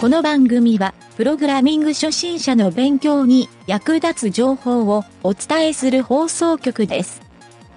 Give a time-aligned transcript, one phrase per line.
[0.00, 7.20] この番組は、プログラミング初心者の勉強に役立つ情報をお伝えする放送局です。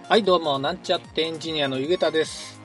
[0.07, 2.61] はい、どうも、なんちゃってエンジニアのゆげたです。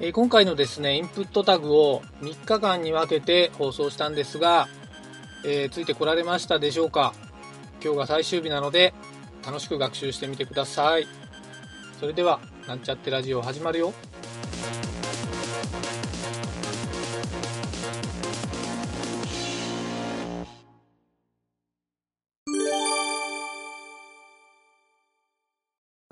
[0.00, 4.68] えー今回のですね、インプットタグを3日間に分けて放送したんですが、
[5.44, 7.12] えーついてこられましたでしょうか？
[7.84, 8.94] 今日が最終日なので、
[9.44, 11.06] 楽しく学習してみてください。
[12.00, 13.92] それでは、なんちゃってラジオ始まるよ。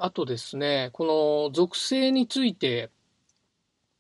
[0.01, 2.91] あとですね、この属性について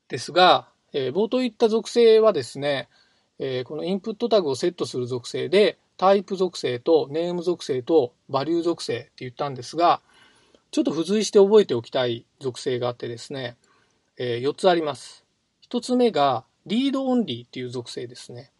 [0.06, 2.88] ですが、えー冒頭言った属性はですね、
[3.40, 10.00] えーこのインプットタグをセットする属性で、タイプ属性とネーム属性とバリュー属性って言ったんですが、
[10.70, 13.56] ちょっと付随して覚えておきたい属性があってですね、
[14.18, 15.24] え4つあります。
[15.68, 18.52] 1つ目がリードオンリーっていう属性ですね。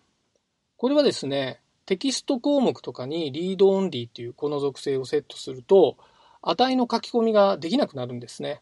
[0.77, 5.97] これはですね、テキスト項目とかにリードオンリーっていうこの属性をセットすると、
[6.43, 8.61] 値の書き込みができなくなるんですね。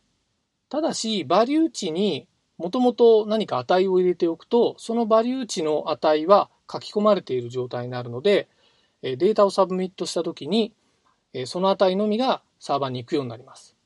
[0.69, 2.27] ただし、 value 値に
[2.59, 8.49] もともと何か値を入れておくと、その value 値の値は書き込まれている状態になるので、
[9.03, 10.73] データを submit したときに、
[11.45, 13.77] その値のみがサーバーに行くようになります。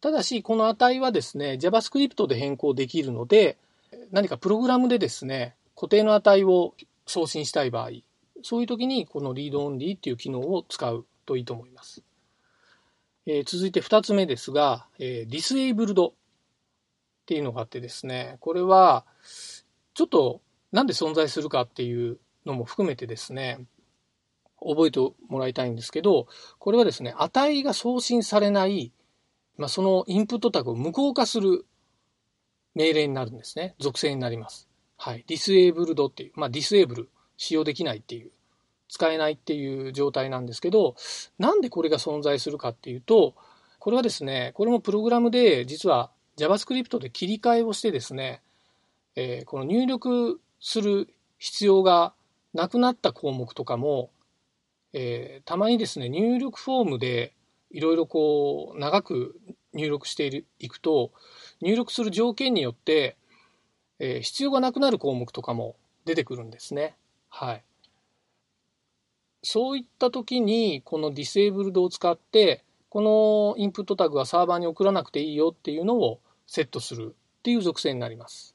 [0.00, 3.58] ただし、この値はですね、JavaScript で変更できるので、
[4.10, 6.74] 何かプログラムでですね、固定の値を
[7.06, 7.90] 送信したい場合、
[8.42, 12.02] そういう時にこの readonly っていう機能を使うといいと思います。
[13.26, 16.12] えー続いて2つ目ですが、えー、 disabled っ
[17.26, 19.04] ていうのがあってですね、これは
[19.94, 20.40] ちょっと
[20.72, 23.60] なんで存在するかっていうのも含めてですね、
[24.60, 26.26] 覚えてもらいたいんですけど、
[26.58, 28.92] これはですね、値が送信されない、
[29.56, 31.66] まあ、そのインプットタグを無効化する
[32.74, 33.74] 命令になるんですね。
[33.78, 34.68] 属性になります。
[34.96, 35.24] はい。
[35.26, 38.30] ディスエイブルドっていう、まあ、ディスエイブル、使用できないっていう、
[38.92, 40.96] 使えないっていう状態なんですけど、
[41.38, 43.34] なんでこれが存在するかっていうと、
[43.78, 48.42] これはですね、これもプログラムで実は JavaScript で切り替えをしてですね、
[49.16, 51.08] えーこの入力する
[51.38, 52.12] 必要が
[52.52, 54.10] なくなった項目とかも、
[54.92, 57.32] えーたまにですね、入力フォームで
[57.70, 59.40] いろいろこう長く
[59.72, 61.12] 入力しているいくと、
[61.62, 63.16] 入力する条件によって、
[64.00, 66.94] えー必要がなくなる項目とかも出てくるんですね。
[67.30, 67.64] はい。
[69.42, 78.54] そういった時に、このディセーブルドを使って、このインプットタグはサーバーに送らなくていいよっていうのをセットするっていう属性になります。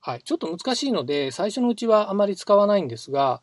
[0.00, 0.22] はい。
[0.22, 3.42] ちょっと難しいので、最初のうちはあまり使わないんですが、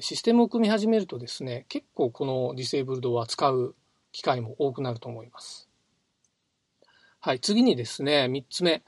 [0.00, 3.74] システムを組み始めるとですね、結構このディセーブルドは使う
[4.12, 5.68] 機会も多くなると思います。
[7.20, 7.40] はい。
[7.40, 8.82] 次にですね、3つ目。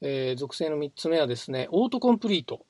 [0.00, 2.64] えー属性の3つ目はですね、オートコンプリート。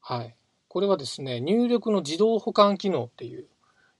[0.00, 0.36] はい。
[0.72, 3.46] これはですね、入力の自動保管機能っていう、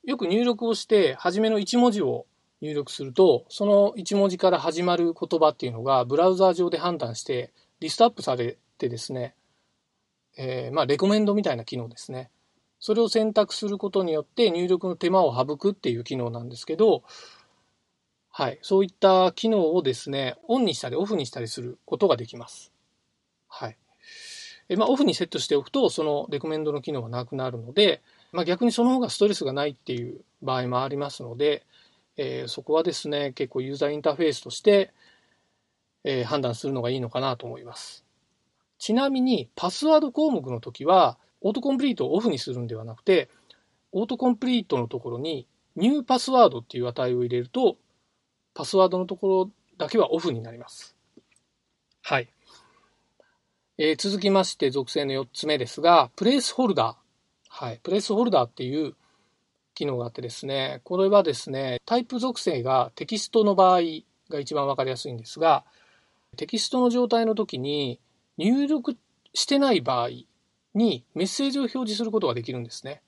[0.04, 2.24] よく入力をして、初めの1文字を
[2.62, 9.34] 入力すると、その1文字から始まる言葉っていうのが、ブラウザー上で判断して、リストアップされてですね、
[10.38, 12.30] えーまあ、レコメンドみたいな機能ですね。
[12.80, 17.02] それを選択することによって入力の手間を省くっていう機能なんですけど、
[18.30, 18.58] はい。
[18.62, 22.72] そういった機能をですね、オンにしたりオフにしたりすることができます。
[23.46, 23.76] はい。
[24.72, 28.00] えまあ、オフにセットしておくと、そのレコメンドの機能がなくなるので、
[28.32, 31.66] まあ、逆にその方がストレスがないっていう場合もありますので、
[32.16, 34.94] えーそこはですね、結構ユーザーインターフェースとして、
[36.04, 38.06] えー判断するのがいいのかなと思います。
[38.78, 43.28] ちなみに、パスワード項目の時は、オートコンプリートをオフにするんではなくて、
[43.92, 45.46] オートコンプリートのところに、
[45.76, 47.76] ニューパスワードっていう値を入れると、
[48.54, 50.96] パスワードのところだけはオフになります。
[52.02, 52.28] はい。
[53.78, 56.96] えー続きまして、属性の4つ目ですが、プレイスホルダー。
[57.48, 57.80] はい。
[57.82, 58.94] プレイスホルダーっていう
[59.74, 63.80] 機能があってですね、これはですね、タイプ属性がテキストの場合
[64.28, 65.64] が一番わかりやすいんですが、
[66.36, 67.98] テキストの状態の時に
[68.36, 68.96] 入力
[69.34, 70.10] してない場合
[70.74, 73.02] にメッセージを表示することができるんですね。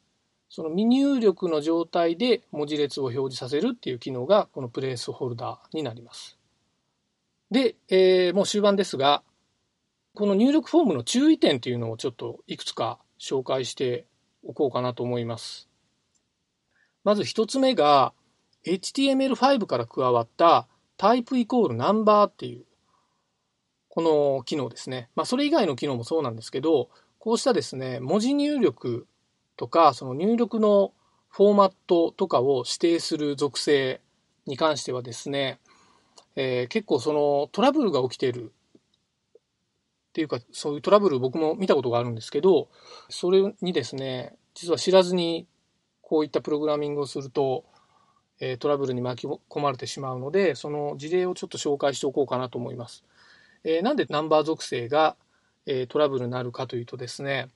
[0.48, 6.38] その未入力の状態で文字列を表示させるっていう機能がこのプレイスホルダーになります。
[7.50, 9.22] で、えーもう終盤ですが、
[10.14, 14.06] この入力フォームの注意点っていうのをちょっといくつか紹介して
[14.44, 15.68] おこうかなと思います。
[17.02, 18.12] まず一つ目が
[18.64, 22.64] HTML5 から加わったタイプイコールナンバーっていう
[23.88, 25.08] この機能ですね。
[25.16, 29.08] まあそれ以外の機能もそうなんですけど、こうしたですね、文字入力
[29.56, 30.92] とか、その入力の
[31.28, 34.00] フォーマットとかを指定する属性
[34.46, 35.58] に関してはですね、
[36.36, 38.52] えー結構そのトラブルが起きている
[40.14, 42.68] っていうか、そういうトラブル僕も見たことがあるんですけど、
[43.08, 45.48] それにですね、実は知らずに
[46.02, 47.64] こういったプログラミングをすると、
[48.38, 53.02] えトラブルに巻き込まれてしまうので、その事例をちょっと紹介しておこうかなと思います。
[53.64, 55.16] え、なんでナンバー属性が、
[55.66, 57.48] えトラブルになるかというとですね、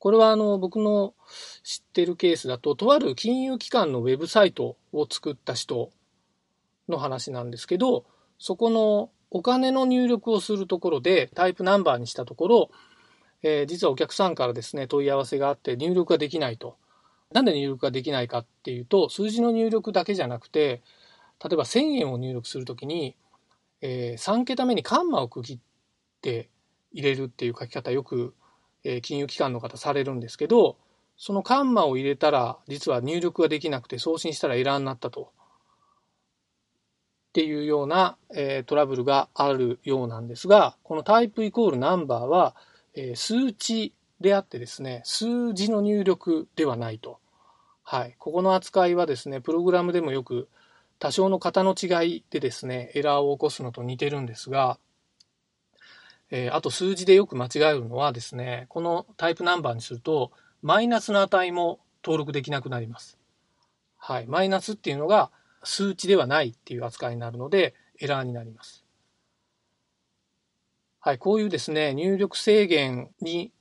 [0.00, 1.14] これはあの僕の
[1.62, 5.92] 知ってるケースだと、とある金融機関のウェブサイトを作った人
[6.88, 8.04] の話なんですけど、
[8.36, 12.70] そこのお金の入力をするところでタイプナンバーにしたところ、
[13.42, 16.76] えー、実はお客さんからですね、問い合わせがあって入力ができないと。
[17.32, 20.82] なんで入力ができないかっていうと、数字の入力だけじゃなくて、
[21.44, 23.16] 例えば1000円を入力するときに、
[23.82, 25.58] えー、3桁目にカンマを区切っ
[26.22, 26.48] て
[26.92, 28.34] 入れるっていう書き方よく、
[28.84, 30.76] えー、金融機関の方されるんですけど、
[31.18, 35.32] そのカンマを入れたら実は入力ができなくて送信したらエラーになったと。
[37.36, 42.56] っていうような、え、トラブルがあるようなんですが、このタイプイコールナンバーは、
[42.94, 43.92] え、数値
[44.22, 47.18] であってですね、数字の入力ではないと。
[47.82, 48.16] はい。
[48.18, 50.48] ここの扱いはですね、プログラムでもよく
[50.98, 54.78] 多少の型の違いでですね、エラーを起こすのと似てるんですが、
[56.30, 60.32] え、あと数字でよく間違えるのはですね、このタイプナンバーにすると、
[60.62, 63.18] マイナスの値も登録できなくなります。
[63.98, 64.26] はい。
[64.26, 65.30] マイナスっていうのが
[65.66, 68.84] 数値ではないっていう扱いになるので、エラーになります。
[71.00, 71.18] はい。
[71.18, 73.52] こういうですね、入力制限に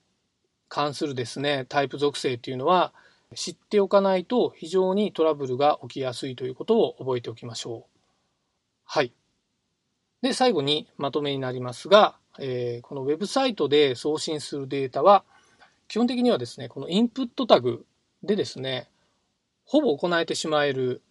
[0.69, 2.93] 関するですね、タイプ属性っていうのは、
[3.33, 7.99] 知っておかないと非常にトラブルが起きやすいということを覚えておきましょう。
[8.85, 9.11] はい。
[10.21, 15.23] で、最後にまとめになりますが、えー、このウェブサイトで送信するデータは、
[15.87, 17.85] 基本的にはですね、このインプットタグ
[18.23, 18.89] でですね、
[19.65, 21.01] ほぼ行えてしまえる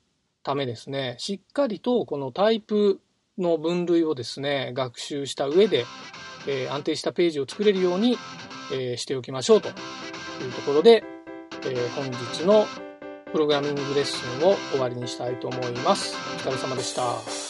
[0.44, 3.00] ためですね、しっかりとこのタイプ
[3.38, 5.86] の分類をですね、学習した上で、
[6.46, 8.16] えー、安定したページを作れるように、
[8.72, 9.72] えー、しておきましょうという
[10.54, 11.02] ところで、
[11.64, 12.66] えー、本日の
[13.32, 16.14] プログラミングレッスンを終わりにしたいと思います。
[16.36, 17.43] お疲れ様でした。